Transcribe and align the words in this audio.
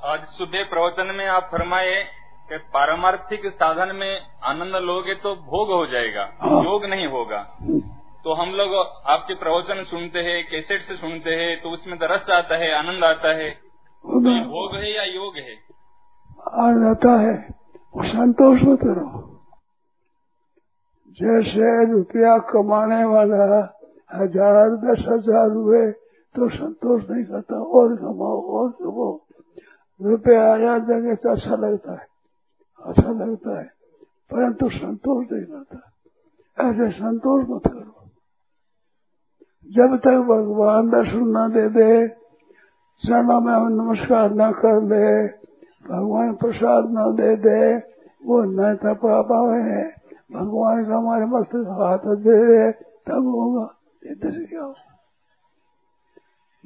आज 0.00 0.20
सुबह 0.28 0.62
प्रवचन 0.64 1.14
में 1.16 1.26
आप 1.28 1.48
फरमाए 1.52 1.96
कि 2.50 2.56
पारमार्थिक 2.74 3.42
साधन 3.54 3.94
में 3.96 4.20
आनंद 4.44 4.76
लोगे 4.84 5.14
तो 5.16 5.34
भोग 5.50 5.70
हो 5.70 5.84
जाएगा 5.86 6.22
हाँ। 6.40 6.62
योग 6.64 6.84
नहीं 6.84 7.06
होगा। 7.06 7.40
तो 8.24 8.34
हम 8.34 8.54
लोग 8.54 8.74
आपके 9.08 9.34
प्रवचन 9.34 9.82
सुनते 9.90 10.18
हैं 10.20 10.38
कैसेट 10.46 10.86
से 10.86 10.96
सुनते 10.96 11.34
हैं 11.34 11.60
तो 11.62 11.70
उसमें 11.70 11.98
तो 11.98 12.06
रस 12.14 12.30
आता 12.30 12.56
है 12.56 12.72
आनंद 12.74 13.04
आता 13.04 13.34
है। 13.34 13.50
तो 13.50 14.24
ये 14.28 14.40
भोग 14.46 14.74
है 14.76 14.94
या 14.94 15.04
योग 15.04 15.36
है? 15.38 15.54
आ 16.56 16.72
जाता 16.80 17.16
है 17.20 17.36
संतोष 18.08 18.62
होते 18.64 18.94
रहो 18.94 19.24
जैसे 21.20 21.78
रुपया 21.92 22.36
कमाने 22.50 23.04
वाला 23.06 23.64
हज़ार 24.10 24.76
दस 24.82 25.08
हज़ार 25.08 25.50
हुए 25.52 25.90
तो 26.34 26.48
संतोष 26.50 27.10
नहीं 27.10 27.24
करता 27.24 27.56
और 27.56 27.96
कमाओ 27.96 28.40
और 28.58 28.70
कमाओ। 28.80 29.18
रुपया 30.00 30.42
आया 30.52 30.78
जगह 30.78 31.14
तो 31.14 31.30
अच्छा 31.30 31.56
लगता 31.56 31.92
है। 31.92 32.06
अच्छा 32.84 33.10
लगता 33.10 33.58
है। 33.58 33.66
परंतु 34.30 34.68
संतोष 34.68 35.26
नहीं 35.32 35.44
करता 35.44 35.78
ऐसे 36.58 36.90
संतोष 36.90 37.46
मत 37.50 37.62
करो। 37.66 37.96
जब 39.70 39.96
तक 39.96 40.16
भगवान 40.28 40.90
दर्शन 40.90 41.24
न 41.36 41.50
दे 41.52 41.68
दे 41.68 42.08
चरणों 43.02 43.40
में 43.40 43.52
हम 43.52 43.68
नमस्कार 43.68 44.30
न 44.32 44.52
कर 44.52 44.82
ले 44.82 45.26
भगवान 45.88 46.34
प्रसाद 46.34 46.84
न 46.90 47.16
दे 47.16 47.36
दे, 47.36 47.76
वो 48.26 48.42
न 48.42 48.76
पावे 48.76 49.84
भगवान 50.32 50.84
का 50.84 50.96
हमारे 50.96 51.24
मस्त 51.24 51.54
हाथ 51.54 52.16
दे 52.16 52.36
दे, 52.46 52.72
तब 53.06 53.26
होगा। 53.26 53.66
इधर 54.04 54.30
से 54.30 54.44
क्या 54.44 54.62
हो 54.62 54.74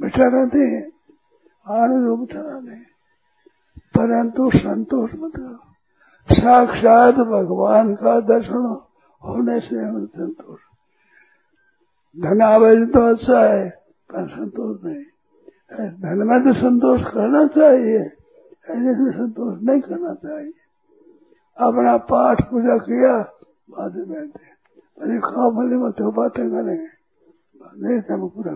बिठाना 0.01 0.42
नहीं 0.45 0.83
आनंद 1.66 2.09
को 2.09 2.16
बिठाना 2.16 2.59
नहीं 2.61 2.83
परंतु 3.97 4.51
संतोष 4.55 5.11
मत 5.15 5.33
करो। 5.37 5.59
साक्षात 6.29 7.14
भगवान 7.14 7.95
का 7.95 8.20
दर्शन 8.20 8.81
होने 9.25 9.61
से 9.61 9.77
हम 9.77 10.06
संतोष। 10.06 10.61
धन 12.20 12.42
आवे 12.42 12.87
तो 12.87 13.00
अच्छा 13.15 13.41
है, 13.41 13.70
पर 14.11 14.28
संतोष 14.28 14.84
नहीं। 14.84 15.05
धन 15.91 16.22
में 16.27 16.41
तो 16.45 16.53
संतोष 16.53 17.00
करना 17.03 17.47
चाहिए, 17.47 17.98
ऐसे 18.70 19.12
संतोष 19.12 19.62
नहीं 19.62 19.81
करना 19.81 20.15
चाहिए। 20.15 20.53
अपना 21.59 21.97
पाठ 21.97 22.50
पूजा 22.50 22.77
किया, 22.77 23.19
बाद 23.70 23.97
में 23.97 24.09
बैठे। 24.09 24.55
अरे 25.03 25.19
खा 25.19 25.50
भले 25.50 25.77
मत 25.77 26.00
हो, 26.00 26.11
बातें 26.11 26.50
करेंगे 26.50 26.95
नहीं 27.77 27.98
हम 28.11 28.28
पूरा 28.28 28.53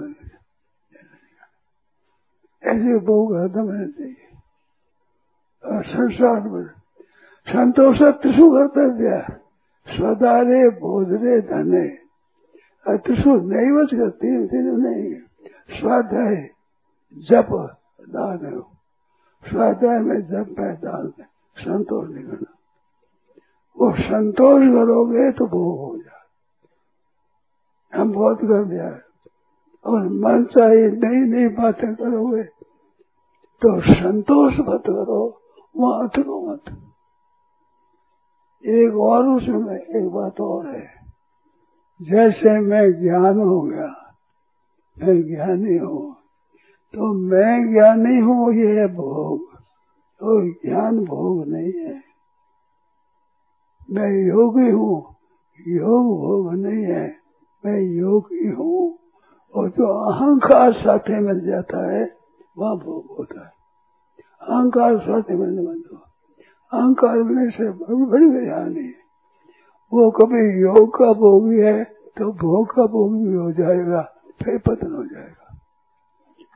ऐसे 2.62 2.98
बहु 2.98 3.34
हरदम 3.34 3.68
रहना 3.68 3.86
चाहिए। 3.86 4.37
संसार 5.82 6.40
में। 6.40 6.66
संतोष 7.48 7.98
त्रिशु 8.02 8.50
कर्तव्य 8.50 9.36
स्वदारे 9.96 10.68
बोधरे 10.68 11.40
धने। 11.40 11.98
त्रिशु 12.98 13.30
नहीं 13.30 13.72
बच 13.72 13.90
करती 13.94 14.30
नहीं 14.76 15.14
स्वाध्याय 15.80 16.50
जप, 17.14 17.76
दान 18.00 18.46
है। 18.46 18.60
स्वाध्याय 19.50 19.98
में 19.98 20.22
जप 20.22 20.60
है, 20.60 20.76
दान 20.76 21.12
है। 21.20 21.24
संतोष 21.58 22.10
नहीं 22.10 22.24
करना। 22.24 22.54
वो 23.80 23.92
संतोष 23.92 24.62
करोगे 24.62 25.32
तो 25.32 25.46
भोग 25.46 25.78
हो 25.78 25.96
जाए। 25.96 26.18
हम 28.00 28.12
बहुत 28.12 28.38
कर 28.38 28.64
दिया 28.64 28.84
है। 28.84 29.08
और 29.84 30.02
मन 30.08 30.44
चाहिए 30.44 30.88
नई 30.88 31.32
नई 31.32 31.48
बातें 31.48 31.94
करोगे 31.94 32.42
तो 33.62 33.80
संतोष 33.80 34.52
मत 34.52 34.82
करो। 34.86 35.40
वहाँ 35.74 36.02
अटको 36.04 36.40
मत। 36.46 36.62
एक 38.64 38.94
और 38.94 39.28
उसमें 39.28 39.76
एक 39.76 40.08
बात 40.08 40.40
और 40.40 40.66
है। 40.66 40.86
जैसे 42.00 42.58
मैं 42.60 42.84
ज्ञान 43.02 43.38
हो 43.40 43.60
गया, 43.60 43.88
मैं 44.96 45.22
ज्ञानी 45.22 45.76
हूँ 45.76 46.16
तो 46.94 47.12
मैं 47.22 47.72
ज्ञानी 47.72 48.18
हूँ 48.18 48.52
ये 48.54 48.80
है 48.80 48.86
भोग 48.88 49.40
तो 50.20 50.40
ज्ञान 50.62 50.98
भोग 51.04 51.46
नहीं 51.48 51.72
है। 51.84 51.94
मैं 53.90 54.10
योगी 54.28 54.70
हूँ, 54.70 54.96
योग 55.68 56.06
भोग 56.20 56.52
नहीं 56.54 56.84
है। 56.84 57.04
मैं 57.64 57.80
योगी 57.80 58.48
हूँ, 58.48 58.98
और 59.54 59.68
जो 59.68 59.86
अहंकार 60.10 60.72
साथे 60.72 61.20
मिल 61.20 61.40
जाता 61.46 61.78
है, 61.92 62.02
वह 62.58 62.74
भोग 62.74 63.16
होता 63.18 63.44
है। 63.44 63.57
अहंकार 64.42 64.98
साथे 64.98 65.34
मिलने 65.34 65.62
बंद 65.62 65.84
हो 65.92 65.98
अहंकार 66.72 67.16
मिलने 67.18 67.50
से 67.50 67.70
बड़ी 67.80 68.26
बेहानी 68.28 68.84
है 68.84 69.06
वो 69.92 70.10
कभी 70.10 70.40
योग 70.60 70.88
का 70.96 71.12
भोगी 71.14 71.58
है 71.58 71.84
तो 72.16 72.30
भोग 72.34 72.74
का 72.74 72.84
भोगी 72.86 73.26
भी 73.26 73.34
हो 73.34 73.50
जाएगा, 73.52 74.02
फिर 74.42 74.58
पतन 74.58 74.92
हो 74.94 75.04
जाएगा। 75.04 75.46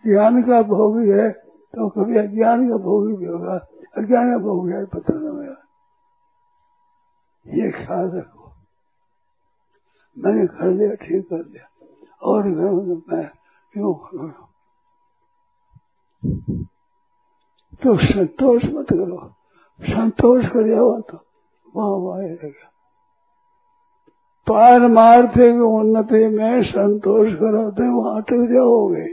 ज्ञान 0.04 0.43
का 0.43 0.60
भोगी 0.65 1.09
है 1.10 1.31
तो 1.31 1.88
कभी 1.91 2.19
अज्ञान 2.19 2.69
का 2.70 2.76
भोगी 2.78 3.12
भी 3.16 3.26
होगा। 3.26 3.54
अज्ञान 3.99 4.31
का 4.31 4.38
भोगी 4.38 4.72
है, 4.72 4.84
पतन 4.87 5.26
होगा 5.26 5.56
ये 7.47 7.70
ख्याल 7.72 8.10
रखो। 8.10 8.53
मैंने 10.16 10.47
कर 10.49 10.70
लिया, 10.70 10.94
ठीक 10.97 11.28
कर 11.28 11.38
लिया। 11.38 11.69
और 12.22 12.44
मैं 12.44 13.28
क्यों 13.75 13.94
करूँ 13.94 14.32
तो 17.82 17.97
संतोष 17.98 18.65
मत 18.65 18.91
करो 18.91 19.20
संतोष 19.81 20.44
कर 20.47 20.69
जाओ 20.69 20.91
तो 21.03 21.19
वहाँ 21.66 22.19
रहेगा 22.20 22.69
पारमार्थिक 24.47 25.60
उन्नति 25.65 26.26
में 26.28 26.62
संतोष 26.69 27.32
करो 27.34 27.70
तो 27.70 27.91
वहाँ 27.93 28.16
अटक 28.16 28.47
जाओगे 28.53 29.06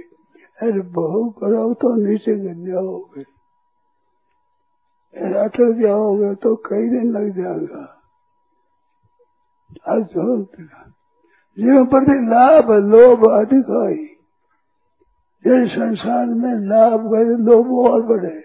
अरे 0.59 0.81
बहु 0.95 1.29
करो 1.39 1.73
तो 1.73 1.95
नीचे 1.95 2.35
गिर 2.35 2.55
जाओगे 2.67 3.23
अटक 5.39 5.81
जाओगे 5.81 6.33
तो 6.43 6.55
कई 6.65 6.89
दिन 6.89 7.11
लग 7.11 7.29
जाएगा 7.37 7.85
आज 9.87 10.03
जीवन 11.57 11.85
प्रति 11.85 12.19
लाभ 12.27 12.71
लोभ 12.87 13.25
अधिक 13.29 13.69
है 13.71 13.95
जैसे 15.45 15.67
संसार 15.69 16.25
में 16.35 16.53
लाभ 16.67 17.07
करे 17.07 17.35
लोभ 17.43 17.71
और 17.85 18.01
बढ़े 18.07 18.37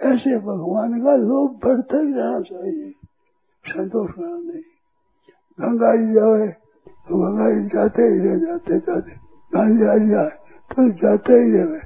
ऐसे 0.00 0.38
भगवान 0.38 1.04
का 1.04 1.16
लोभ 1.16 1.50
बढ़ता 1.50 1.96
ही 1.96 2.12
रहना 2.12 2.40
चाहिए। 2.40 2.94
संतोष 3.66 4.10
करना 4.10 4.52
नहीं। 4.52 4.62
गंगा 5.60 5.96
जी 5.96 6.14
जाए 6.14 6.48
तो 7.08 7.16
गंगा 7.16 7.50
जी 7.50 7.68
जाते 7.68 8.02
ही 8.02 8.18
रहे, 8.18 8.40
जाते 8.40 8.78
जाते। 8.78 9.10
गंगा 9.54 9.98
जी 9.98 10.10
जाए 10.10 10.28
तो 10.72 10.90
जाते 10.90 11.32
ही 11.32 11.52
रहे। 11.52 11.80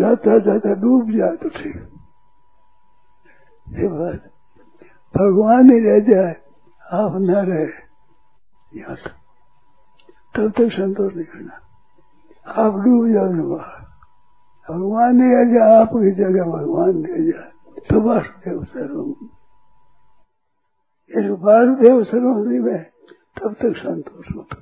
जाता 0.00 0.38
जाता, 0.38 0.74
डूब 0.74 1.10
जाए 1.10 1.36
तो 1.36 1.48
ठीक। 1.48 1.76
ये 3.68 3.88
बात। 3.88 4.30
भगवान 5.16 5.70
ही 5.70 5.78
रह 5.78 6.00
जाए, 6.00 6.36
आप 6.92 7.12
न 7.14 7.30
रहे। 7.30 7.88
यहाँ 8.78 8.96
तब 10.36 10.50
तक 10.50 10.68
संतोष 10.72 11.14
नहीं 11.14 11.26
करना। 11.26 11.60
आप 12.52 12.72
डूब 12.74 13.08
जाओ 13.08 13.56
बाहर। 13.56 13.87
भगवान 14.70 15.16
ने 15.16 15.28
जाए 15.52 15.80
आपकी 15.80 16.10
जगह 16.10 16.44
भगवान 16.44 16.96
ने 16.96 17.32
जाए 17.32 17.50
तो 17.90 18.00
वासुदेव 18.00 18.64
सर्वम 18.64 19.10
इस 21.10 21.30
वासुदेव 21.30 22.02
सर्वम 22.04 22.64
में 22.64 22.82
तब 23.36 23.54
तक 23.54 23.76
संतोष 23.76 24.26
होता। 24.36 24.56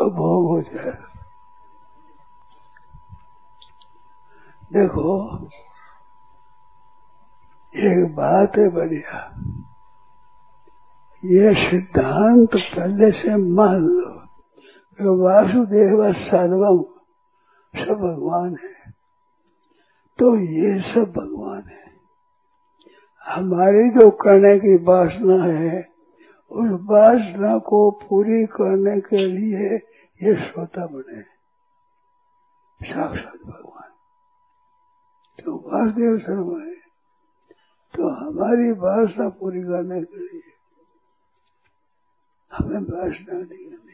और 0.00 0.10
भोग 0.10 0.48
हो 0.48 0.62
जाएगा 0.62 1.12
देखो, 4.72 5.36
एक 7.76 8.14
बात 8.14 8.56
है 8.56 8.68
बढ़िया। 8.68 9.20
ये 11.24 11.70
सिद्धांत 11.70 12.50
पहले 12.54 13.10
से 13.10 13.36
मान 13.36 13.80
लो। 13.80 15.24
वासुदेव 15.24 16.12
सर्वम 16.12 16.95
सब 17.84 17.92
भगवान 17.92 18.56
है। 18.64 18.90
तो 20.18 20.36
ये 20.36 20.94
सब 20.94 21.12
भगवान 21.16 21.62
है। 21.62 21.86
हमारी 23.24 23.90
जो 23.90 24.10
करने 24.10 24.58
की 24.58 24.76
वासना 24.84 25.44
है, 25.44 25.88
उस 26.50 26.80
वासना 26.82 27.58
को 27.58 27.90
पूरी 27.90 28.46
करने 28.46 29.00
के 29.00 29.16
लिए 29.16 29.76
ये 30.22 30.34
श्रोता 30.36 30.86
बने 30.86 31.22
साक्षात 32.86 33.36
भगवान। 33.46 33.90
तो 35.44 35.56
वासुदेव 35.56 36.18
सर्व 36.18 36.60
है। 36.60 36.74
तो 37.94 38.08
हमारी 38.08 38.70
वासना 38.72 39.28
पूरी 39.28 39.62
करने 39.62 40.02
के 40.02 40.18
लिए 40.18 40.42
हमें 42.52 42.80
वासना 42.80 43.34
नहीं 43.34 43.70
करनी 43.70 43.86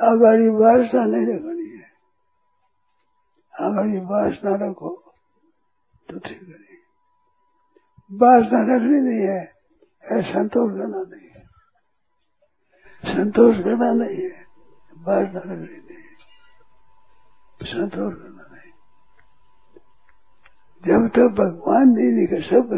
हमारी 0.00 0.48
वासना 0.48 1.04
नहीं 1.04 1.26
रखनी 1.26 1.78
है। 1.78 1.93
हमारी 3.54 3.98
वासना 4.04 4.54
रखो 4.62 4.90
तो 6.08 6.18
ठीक 6.18 6.40
नहीं 6.42 6.62
वासना 8.12 8.60
रखनी 8.70 8.98
नहीं 9.00 9.26
है, 9.28 9.42
ऐसा 10.04 10.32
संतोष 10.32 10.72
करना 10.72 11.02
नहीं 11.02 11.28
है। 11.28 11.42
संतोष 13.14 13.56
करना 13.56 13.92
नहीं 13.92 14.22
है 14.22 14.42
वासना 15.06 15.40
रखनी 15.40 15.78
नहीं 15.78 15.96
है। 15.96 16.14
संतोष 17.60 18.14
करना 18.14 18.44
नहीं। 18.52 18.72
जब 20.82 21.08
तक 21.08 21.34
भगवान 21.40 21.88
नहीं 21.88 22.12
निकल 22.12 22.42
सब 22.42 22.68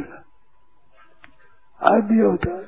आदि 1.80 2.18
होता 2.18 2.50
है 2.50 2.64